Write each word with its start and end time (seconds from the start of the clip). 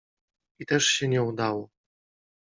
I 0.59 0.65
też 0.65 0.85
się 0.87 1.07
nie 1.07 1.23
udało. 1.23 1.69